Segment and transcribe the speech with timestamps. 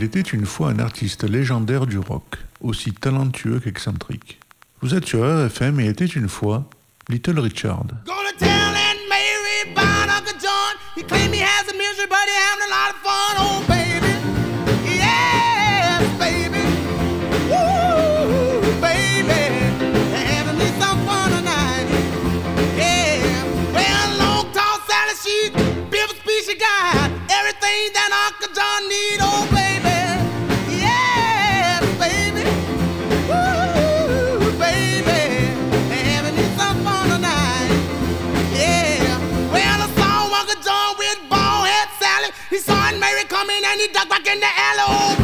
[0.00, 4.40] Il était une fois un artiste légendaire du rock, aussi talentueux qu'excentrique.
[4.80, 6.64] Vous êtes sur RFM et était une fois
[7.10, 7.84] Little Richard.
[43.80, 45.19] He ducked back in the alley.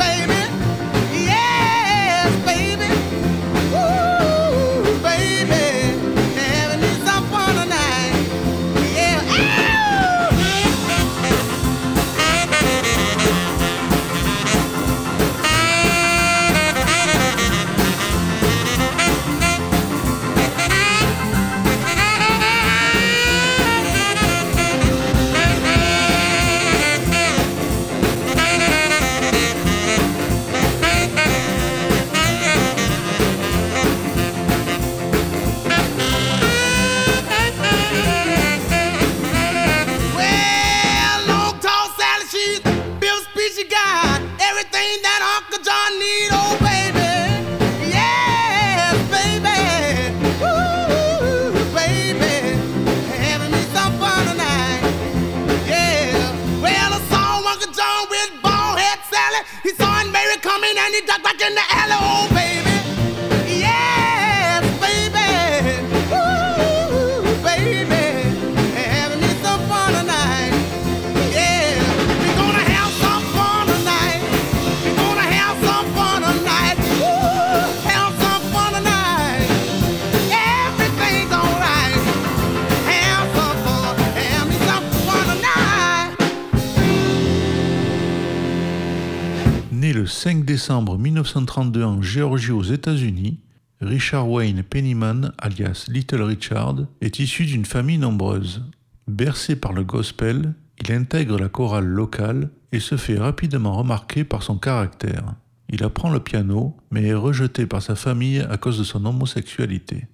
[90.56, 93.40] Décembre 1932 en Géorgie aux États-Unis,
[93.82, 98.64] Richard Wayne Pennyman, alias Little Richard, est issu d'une famille nombreuse.
[99.06, 104.42] Bercé par le gospel, il intègre la chorale locale et se fait rapidement remarquer par
[104.42, 105.34] son caractère.
[105.68, 110.06] Il apprend le piano, mais est rejeté par sa famille à cause de son homosexualité.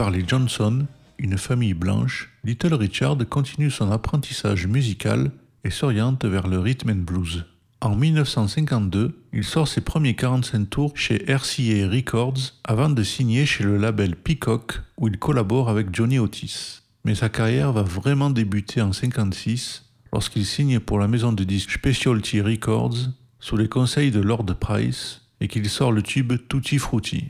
[0.00, 0.86] Par les Johnson,
[1.18, 5.30] une famille blanche, Little Richard continue son apprentissage musical
[5.62, 7.44] et s'oriente vers le rhythm and blues.
[7.82, 13.62] En 1952, il sort ses premiers 45 tours chez RCA Records avant de signer chez
[13.62, 16.80] le label Peacock où il collabore avec Johnny Otis.
[17.04, 21.72] Mais sa carrière va vraiment débuter en 56 lorsqu'il signe pour la maison de disques
[21.72, 27.24] Specialty Records sous les conseils de Lord Price et qu'il sort le tube Tutti Frutti.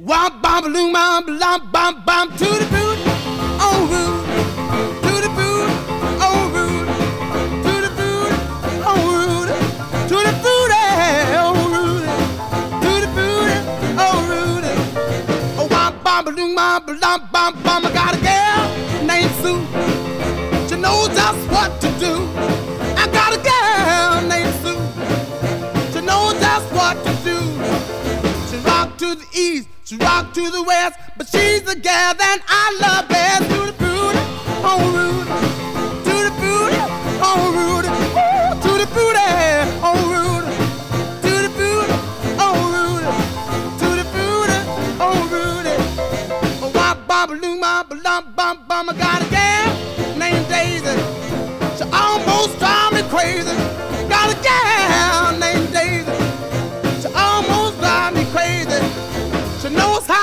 [17.83, 20.69] I got a girl named Sue.
[20.69, 21.90] She knows just what to
[30.21, 33.49] rock to the west, but she's the gal that I love best.
[33.49, 34.23] The booty,
[34.71, 35.37] on Rudy,
[36.07, 36.81] to the booty,
[37.29, 39.29] on Rudy, Ooh, to the booty,
[39.89, 40.53] on Rudy,
[41.25, 41.97] to the booty,
[42.45, 43.11] on Rudy,
[43.81, 44.59] the booty,
[45.07, 45.77] on Rudy.
[46.63, 48.91] Oh, wop, bop, loom, bop, lump, bum, bum.
[48.91, 49.30] I got a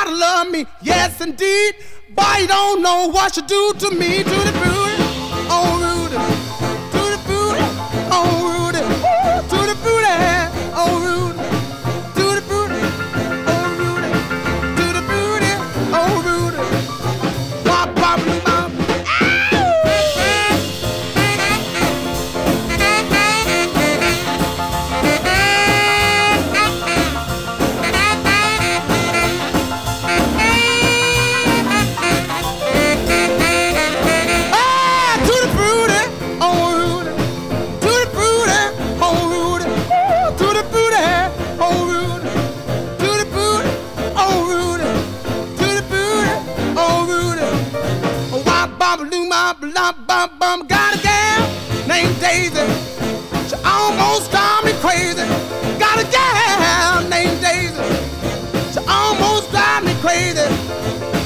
[0.08, 1.76] to love me, yes indeed.
[2.10, 4.24] Boy, you don't know what you do to me.
[4.24, 5.07] To the booty,
[49.88, 50.68] lump, bum, bum.
[50.68, 51.42] Got a gal
[51.88, 52.66] named Daisy.
[53.48, 55.26] She almost drive me crazy.
[55.80, 57.84] Got a gal named Daisy.
[58.74, 60.48] She almost drive me crazy.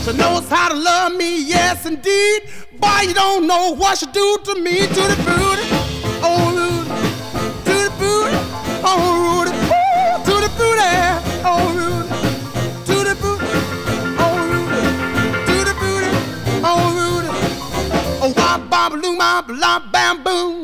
[0.03, 2.41] She knows how to love me, yes indeed.
[2.79, 4.87] Boy, you don't know what she do to me.
[4.87, 5.67] To the booty,
[6.21, 6.51] oh.
[7.65, 8.37] To the booty,
[8.83, 9.20] oh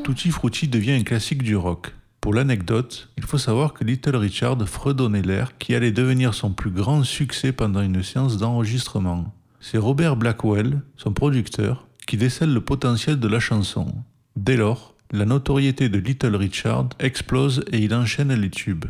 [0.04, 1.94] Tutti Frutti devient un classique du rock.
[2.20, 6.72] Pour l'anecdote, il faut savoir que Little Richard fredonnait l'air qui allait devenir son plus
[6.72, 9.34] grand succès pendant une séance d'enregistrement.
[9.60, 13.88] C'est Robert Blackwell, son producteur, qui décèle le potentiel de la chanson.
[14.36, 18.86] Dès lors, la notoriété de Little Richard explose et il enchaîne les tubes.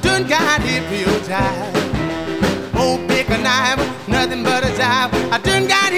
[0.00, 1.72] Done got hip real jive.
[2.74, 5.10] Oh, pick a knife, nothing but a jive.
[5.32, 5.97] I done got hip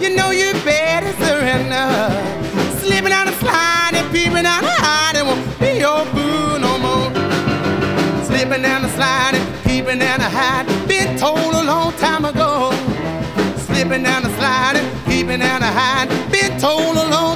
[0.00, 1.86] You know you better surrender.
[2.80, 7.10] Slipping out and sliding, peeping out and hiding won't be your boo no more.
[8.24, 10.88] Slipping down and sliding, peeping down and hiding.
[10.88, 12.72] Been told a long time ago.
[13.66, 16.30] Slipping down and sliding, peeping down and hiding.
[16.30, 17.29] Been told a long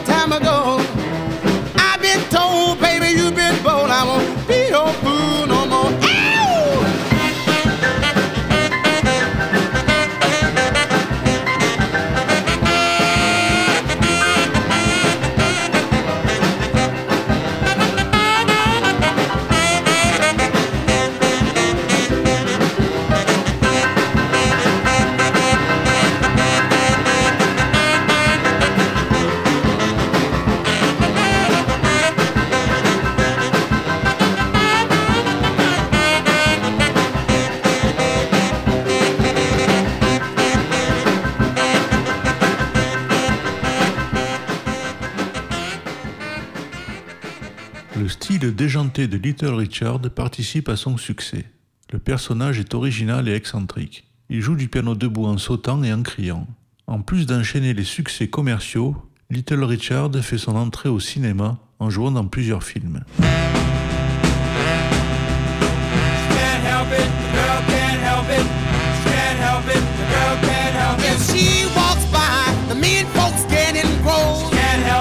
[48.44, 51.46] style déjanté de Little Richard participe à son succès.
[51.90, 54.04] Le personnage est original et excentrique.
[54.28, 56.46] Il joue du piano debout en sautant et en criant.
[56.86, 58.96] En plus d'enchaîner les succès commerciaux,
[59.30, 63.04] Little Richard fait son entrée au cinéma en jouant dans plusieurs films.
[73.14, 73.63] folks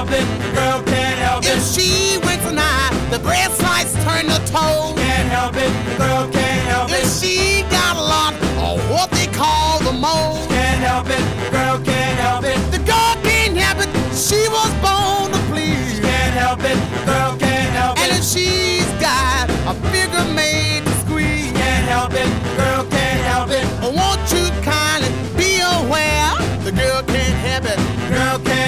[0.03, 1.63] help it, the girl can't help If it.
[1.63, 4.97] she winks an eye, the bread slice turn to toast.
[4.97, 7.07] Can't help it, the girl can't help If it.
[7.07, 10.49] she got a lot of what they call the most.
[10.49, 12.57] Can't help it, the girl can't help it.
[12.71, 15.99] The girl can't help it, she was born to please.
[15.99, 18.19] Can't help it, the girl can't help And it.
[18.19, 23.49] if she's got a figure made to squeeze, Can't help it, the girl can't help
[23.51, 23.65] it.
[23.95, 24.43] won't you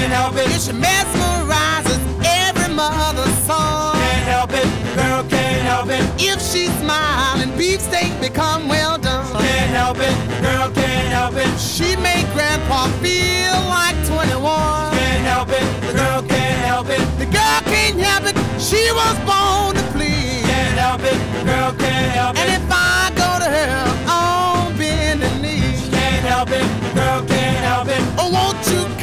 [0.07, 0.61] can't help If it.
[0.61, 3.95] she mesmerizes every mother's son.
[3.95, 6.03] Can't help it, girl can't help it.
[6.21, 9.25] If she's smiling, beefsteak become well done.
[9.33, 11.49] Can't help it, girl can't help it.
[11.59, 14.93] She made grandpa feel like 21.
[14.93, 17.01] Can't help it, the girl can't help it.
[17.17, 20.45] The girl can't help it, she was born to please.
[20.45, 22.41] Can't help it, the girl can't help it.
[22.41, 23.73] And if I go to her
[24.07, 28.01] on bending knee, Can't help it, the girl can't help it.
[28.21, 28.94] oh, won't you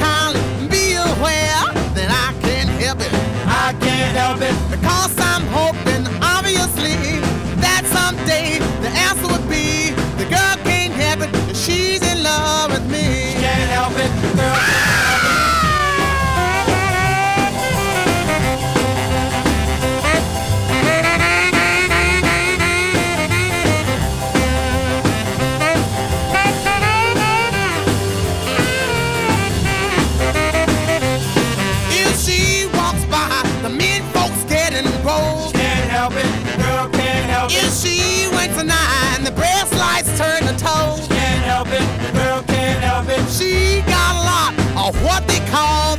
[44.88, 45.91] of what they call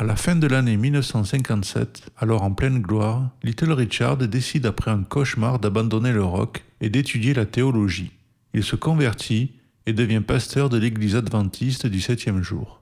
[0.00, 5.02] À la fin de l'année 1957, alors en pleine gloire, Little Richard décide après un
[5.02, 8.12] cauchemar d'abandonner le rock et d'étudier la théologie.
[8.54, 9.54] Il se convertit
[9.86, 12.80] et devient pasteur de l'église adventiste du septième jour.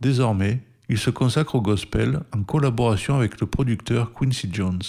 [0.00, 0.58] Désormais,
[0.88, 4.82] il se consacre au gospel en collaboration avec le producteur Quincy Jones.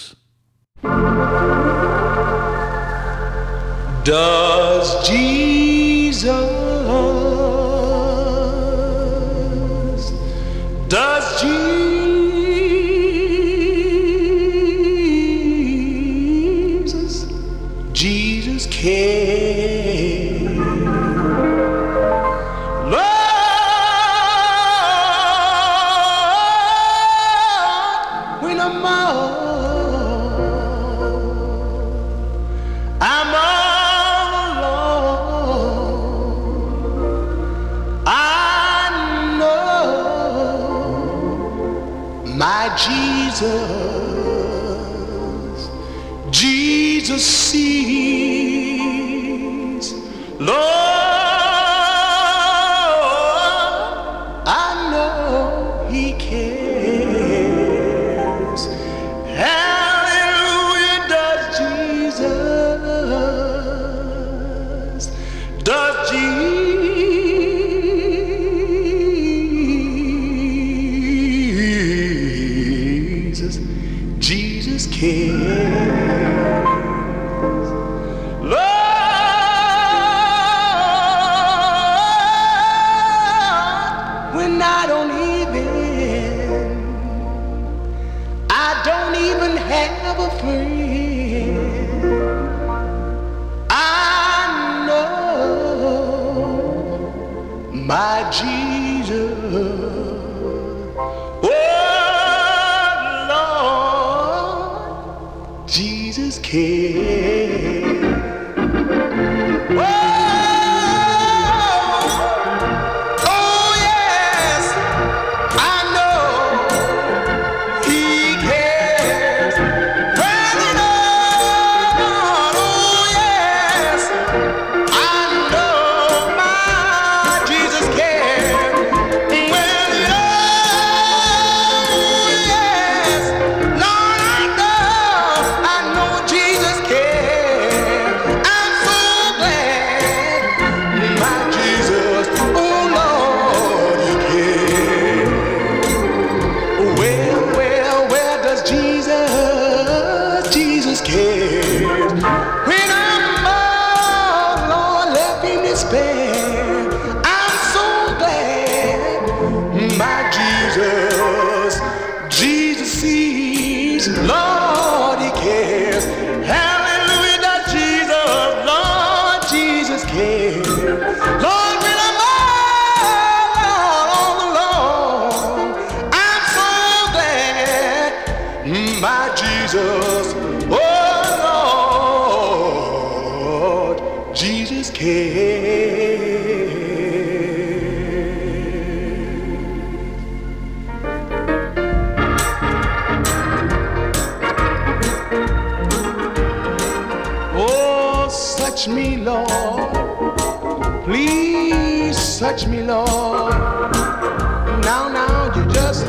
[203.18, 206.06] Now, now, you just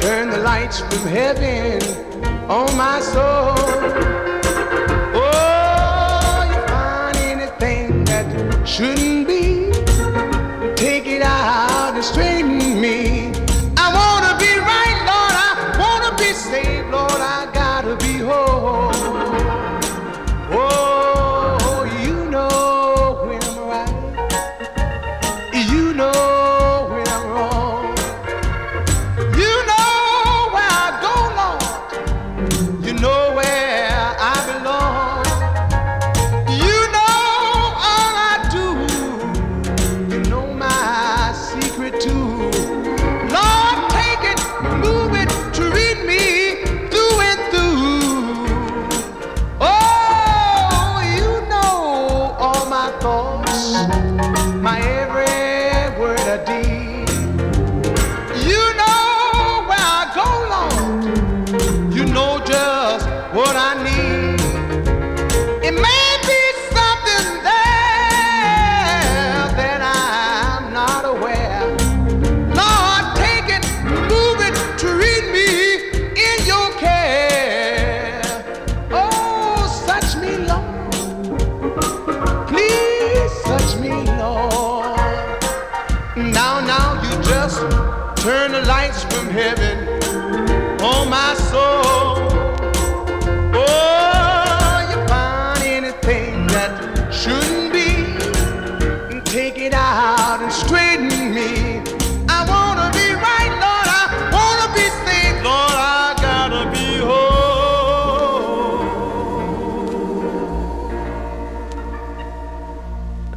[0.00, 1.82] turn the lights from heaven
[2.48, 3.54] on my soul.
[5.14, 9.15] Oh, you find anything that shouldn't.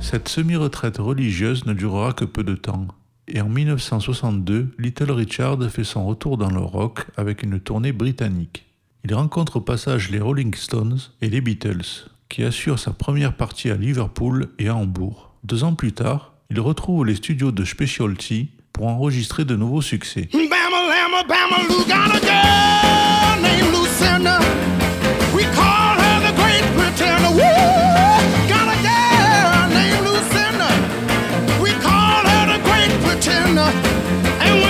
[0.09, 2.87] Cette semi-retraite religieuse ne durera que peu de temps.
[3.27, 8.65] Et en 1962, Little Richard fait son retour dans le rock avec une tournée britannique.
[9.03, 13.69] Il rencontre au passage les Rolling Stones et les Beatles, qui assurent sa première partie
[13.69, 15.35] à Liverpool et à Hambourg.
[15.43, 20.27] Deux ans plus tard, il retrouve les studios de Specialty pour enregistrer de nouveaux succès.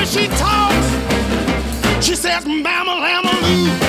[0.10, 0.88] she talks,
[2.04, 3.88] she says, Mama, Lama, Lou.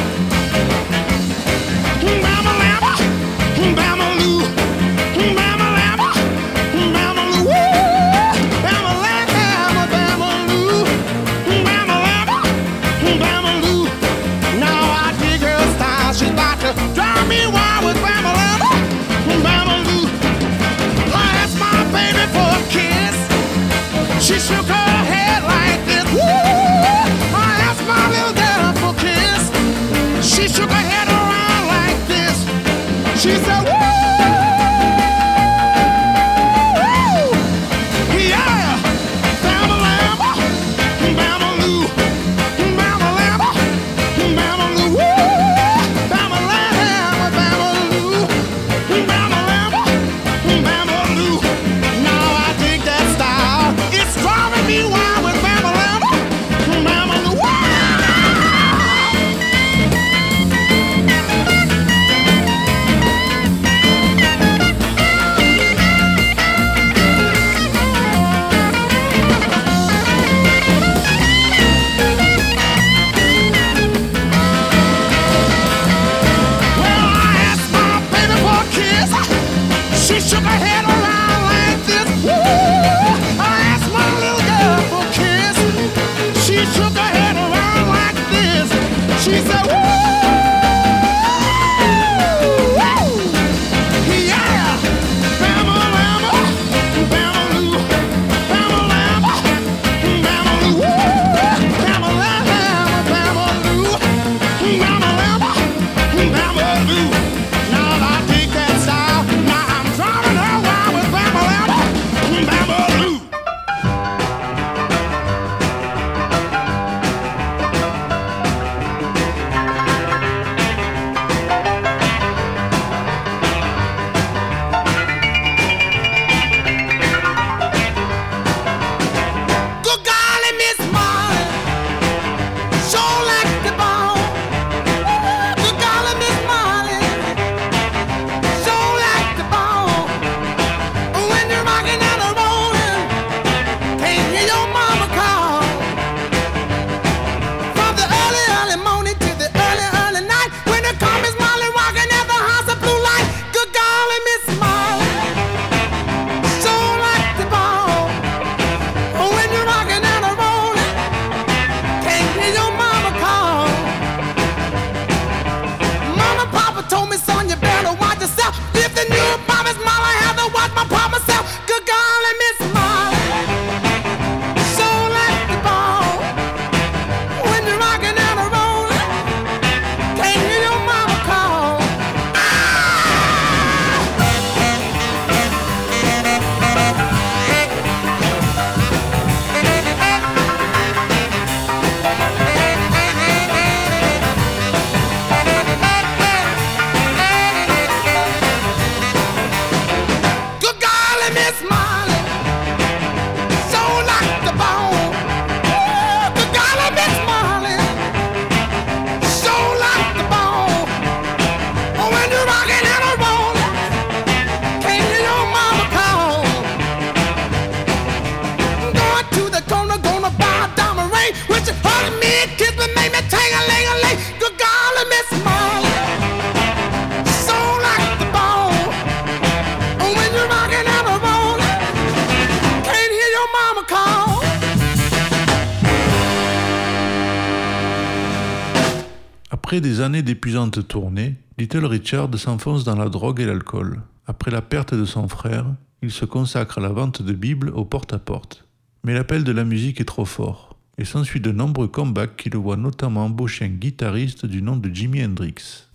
[239.70, 244.00] Après des années d'épuisantes tournées, Little Richard s'enfonce dans la drogue et l'alcool.
[244.26, 245.64] Après la perte de son frère,
[246.02, 248.66] il se consacre à la vente de Bibles au porte-à-porte.
[249.04, 252.58] Mais l'appel de la musique est trop fort, et s'ensuit de nombreux comebacks qui le
[252.58, 255.86] voient notamment embaucher un guitariste du nom de Jimi Hendrix.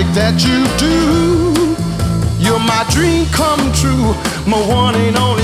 [0.00, 1.76] Magic that you do.
[2.38, 4.14] You're my dream come true,
[4.46, 5.39] my one and only,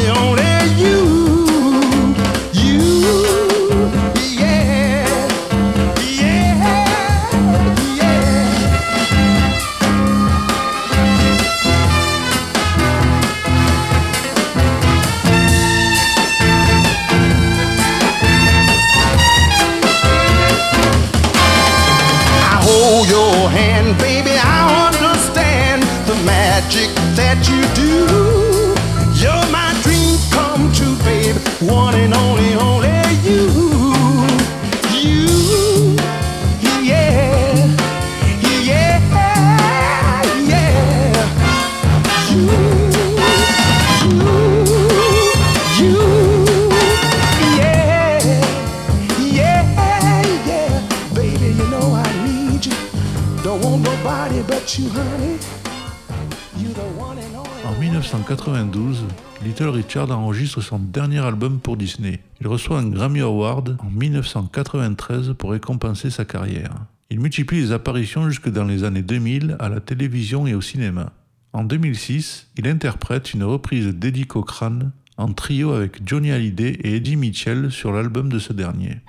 [58.06, 59.04] 1992,
[59.44, 62.20] Little Richard enregistre son dernier album pour Disney.
[62.40, 66.70] Il reçoit un Grammy Award en 1993 pour récompenser sa carrière.
[67.10, 71.14] Il multiplie les apparitions jusque dans les années 2000 à la télévision et au cinéma.
[71.52, 77.16] En 2006, il interprète une reprise d'Eddie Cochrane en trio avec Johnny Hallyday et Eddie
[77.16, 79.00] Mitchell sur l'album de ce dernier.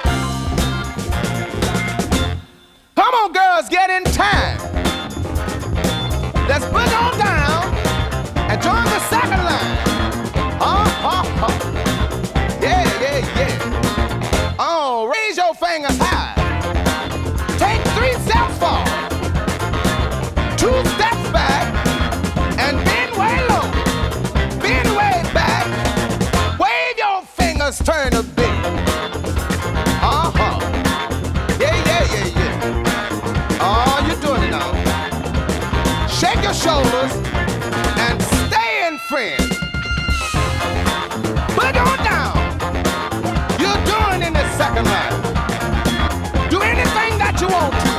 [6.47, 7.56] Let's put down
[8.63, 9.77] the second line.
[10.59, 11.51] Uh, uh, uh.
[12.61, 14.55] Yeah, yeah, yeah.
[14.59, 16.33] Oh, raise your fingers high.
[17.57, 18.87] Take three steps forward,
[20.57, 21.65] two steps back,
[22.57, 23.65] and bend way low.
[24.61, 25.65] Bend way back.
[26.59, 28.49] Wave your fingers, turn a bit.
[30.01, 30.59] Uh huh.
[31.59, 33.59] Yeah, yeah, yeah, yeah.
[33.61, 36.07] Oh, you're doing it now.
[36.07, 37.26] Shake your shoulders
[38.97, 39.49] in friend.
[41.55, 42.35] Put on down.
[43.59, 45.15] You're doing in the second line.
[46.49, 47.95] Do anything that you want to.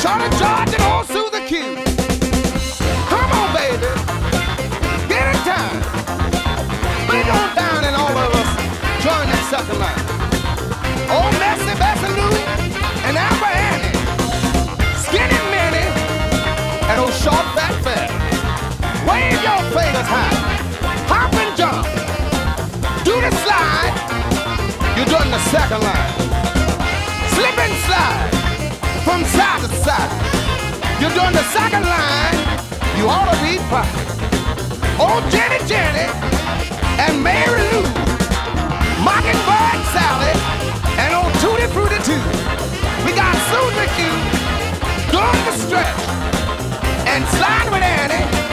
[0.00, 1.76] Short of charge and all through the queue.
[3.10, 3.90] Come on, baby.
[5.08, 5.80] Get in time.
[7.08, 8.50] Put on down and all of us
[9.04, 10.02] join that second line.
[11.10, 12.32] Old Messy Bessie Lou
[13.06, 13.94] and Amber Annie.
[15.04, 15.90] Skinny Minnie
[16.88, 17.53] and old fat.
[19.14, 20.34] Wave your fingers high.
[21.06, 21.86] Hop and jump.
[23.06, 23.94] Do the slide.
[24.98, 26.14] You're doing the second line.
[27.30, 28.26] Slip and slide
[29.06, 30.10] from side to side.
[30.98, 32.38] You're doing the second line.
[32.98, 33.86] You ought to be proud.
[34.98, 36.10] Old Jenny Jenny
[36.98, 37.86] and Mary Lou.
[39.06, 40.34] Mockingbird Sally
[40.98, 42.22] and old Tootie Fruity Too.
[43.06, 44.10] We got Susan Q
[45.14, 46.02] doing the stretch
[47.06, 48.43] and slide with Annie.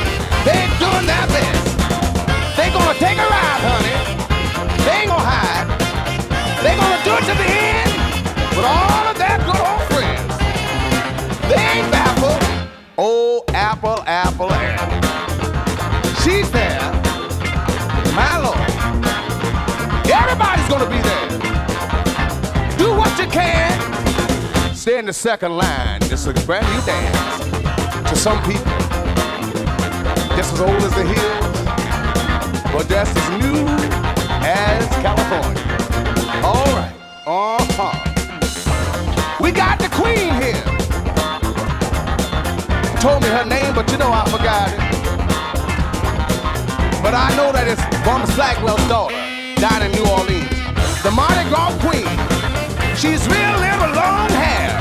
[0.43, 2.57] They doing their best.
[2.57, 3.97] They gonna take a ride, honey.
[4.85, 5.67] They ain't gonna hide.
[6.63, 7.91] They gonna do it to the end
[8.55, 10.33] with all of their good old friends.
[11.49, 12.41] They ain't baffled.
[12.97, 15.01] Oh, Apple, Apple, Annie.
[16.23, 16.81] She's there.
[18.15, 18.57] My Lord.
[20.09, 21.29] Everybody's gonna be there.
[22.77, 23.77] Do what you can.
[24.75, 26.01] Stay in the second line.
[26.03, 28.09] It's a brand new dance.
[28.09, 28.80] To some people,
[30.37, 31.65] just as old as the hills,
[32.73, 33.65] but just as new
[34.43, 35.61] as California.
[36.43, 36.93] All right.
[37.25, 37.93] Uh-huh.
[39.39, 40.63] We got the queen here.
[42.99, 44.77] Told me her name, but you know I forgot it.
[47.01, 49.15] But I know that it's Bumps Blackwell's daughter
[49.57, 50.49] down in New Orleans.
[51.03, 52.05] The Mardi Gras queen.
[52.95, 54.77] She's real little long hair.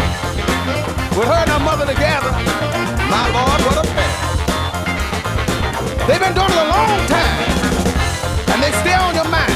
[1.17, 2.31] With her and her mother together,
[3.09, 4.10] my lord, what a pair.
[6.11, 7.39] They've been doing it a long time,
[8.51, 9.55] and they stay on your mind.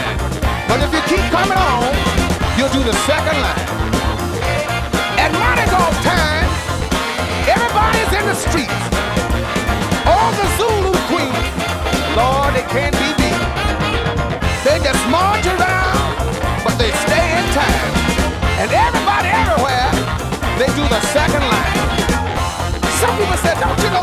[0.71, 1.91] But if you keep coming on,
[2.55, 3.67] you'll do the second line.
[5.19, 6.47] At Mardi Gras time,
[7.51, 8.83] everybody's in the streets.
[10.07, 11.43] All the Zulu queens,
[12.15, 13.43] Lord, they can't be beat.
[14.63, 16.07] They just march around,
[16.63, 17.91] but they stay in time.
[18.63, 19.91] And everybody everywhere,
[20.63, 21.83] they do the second line.
[23.03, 23.94] Some people said, don't you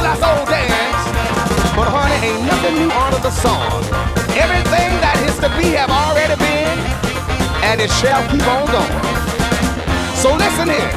[7.82, 8.94] and it shall keep on going.
[10.22, 10.94] So listen here.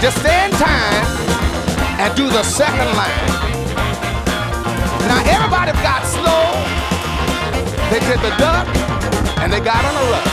[0.00, 1.04] Just stay in time
[2.00, 3.28] and do the second line.
[5.04, 6.56] Now everybody got slow.
[7.92, 8.64] They did the duck
[9.44, 10.28] and they got on the rug.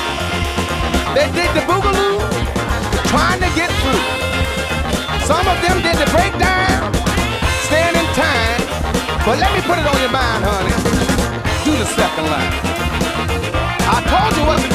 [1.15, 2.19] They did the boogaloo,
[3.11, 4.05] trying to get through.
[5.27, 6.93] Some of them did the breakdown,
[7.67, 8.61] staying in time.
[9.25, 10.75] But let me put it on your mind, honey.
[11.65, 12.53] Do the second line.
[13.87, 14.74] I told you what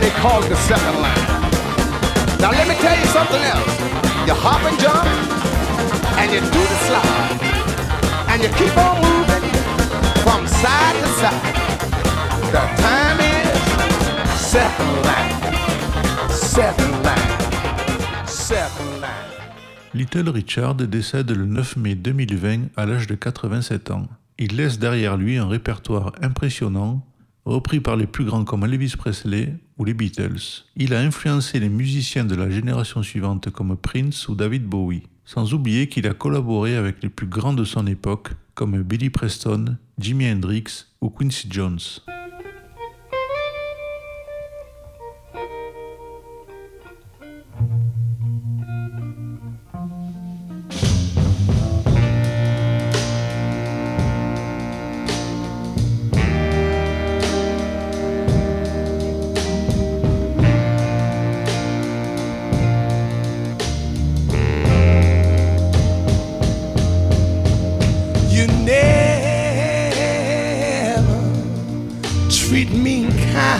[0.00, 1.24] Then they call it the second line.
[2.40, 3.68] Now let me tell you something else.
[4.26, 5.04] You hop and jump,
[6.16, 7.40] and you do the slide,
[8.30, 9.44] and you keep on moving
[10.24, 11.52] from side to side.
[12.48, 13.48] The time is
[14.40, 15.32] second line,
[16.30, 19.28] second line, second line.
[19.92, 24.06] Little Richard décède le 9 mai 2020 à l'âge de 87 ans.
[24.38, 27.04] Il laisse derrière lui un répertoire impressionnant,
[27.44, 30.64] repris par les plus grands comme Elvis Presley les Beatles.
[30.76, 35.54] Il a influencé les musiciens de la génération suivante comme Prince ou David Bowie, sans
[35.54, 40.30] oublier qu'il a collaboré avec les plus grands de son époque comme Billy Preston, Jimi
[40.30, 41.78] Hendrix ou Quincy Jones.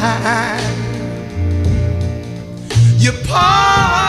[0.01, 0.65] Kind.
[2.99, 4.00] You party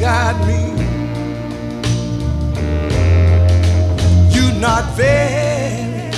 [0.00, 0.60] got me.
[4.30, 6.10] You're not very,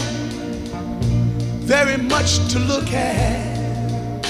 [1.64, 4.22] very much to look at,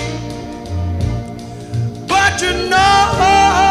[2.06, 3.69] but you know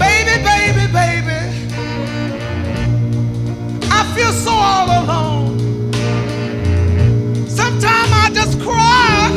[0.00, 1.40] Baby, baby, baby.
[3.88, 5.60] I feel so all alone.
[7.48, 9.30] Sometimes I just cry.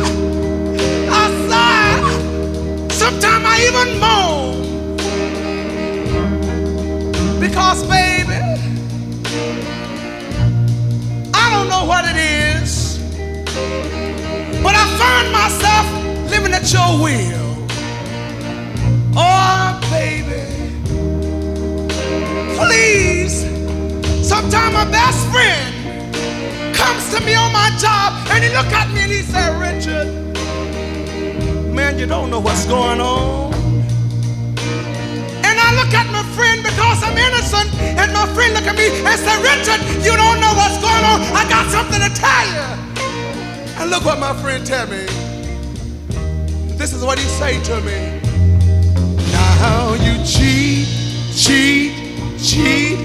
[1.12, 2.02] I sigh.
[2.90, 4.54] Sometimes I even moan.
[7.40, 8.03] Because, baby,
[16.64, 17.68] at your will.
[19.16, 20.48] Oh, baby,
[22.56, 23.44] please.
[24.26, 26.16] Sometimes my best friend
[26.74, 30.08] comes to me on my job and he look at me and he said, Richard,
[31.74, 33.54] man, you don't know what's going on.
[35.44, 38.88] And I look at my friend because I'm innocent and my friend look at me
[38.88, 41.20] and say, Richard, you don't know what's going on.
[41.36, 43.82] I got something to tell you.
[43.82, 45.23] And look what my friend tell me.
[46.84, 48.20] This is what he say to me.
[49.32, 50.86] Now you cheat,
[51.34, 51.96] cheat,
[52.38, 53.00] cheat,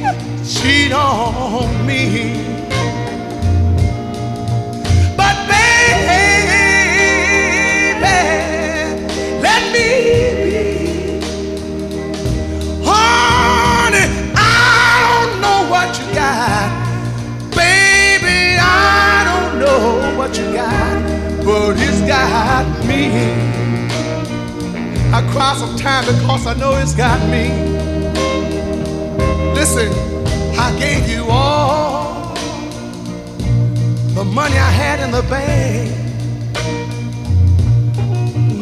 [0.45, 2.43] cheat on me.
[5.17, 6.67] But baby,
[9.41, 9.89] let me
[10.43, 11.21] be.
[12.83, 16.69] Honey, I don't know what you got.
[17.55, 21.45] Baby, I don't know what you got.
[21.45, 23.48] But it's got me.
[25.11, 27.49] I cry sometimes because I know it's got me.
[29.55, 29.91] Listen,
[30.59, 32.35] I gave you all
[34.15, 35.91] the money I had in the bank.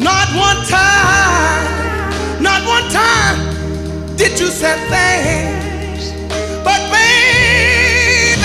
[0.00, 6.12] Not one time, not one time did you say thanks.
[6.62, 8.40] But baby,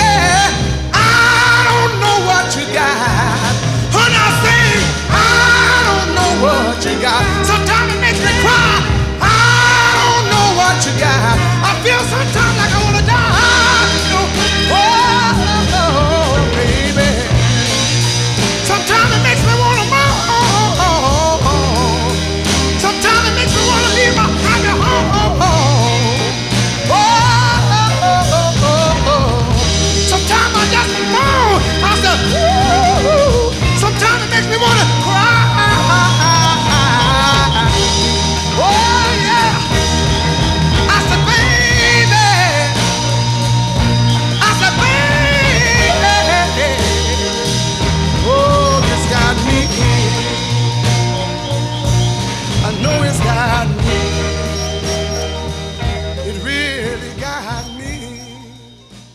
[0.92, 3.54] I don't know what you got.
[3.94, 4.66] When I say
[5.08, 7.71] I don't know what you got, sometimes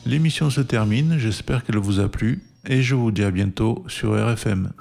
[0.07, 4.13] L'émission se termine, j'espère qu'elle vous a plu et je vous dis à bientôt sur
[4.13, 4.71] RFM.